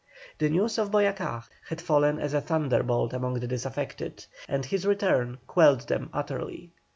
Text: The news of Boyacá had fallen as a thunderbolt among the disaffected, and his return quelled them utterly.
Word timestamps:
The 0.39 0.49
news 0.49 0.79
of 0.79 0.89
Boyacá 0.89 1.47
had 1.69 1.79
fallen 1.79 2.17
as 2.17 2.33
a 2.33 2.41
thunderbolt 2.41 3.13
among 3.13 3.35
the 3.35 3.45
disaffected, 3.47 4.25
and 4.49 4.65
his 4.65 4.83
return 4.87 5.37
quelled 5.45 5.87
them 5.89 6.09
utterly. 6.11 6.71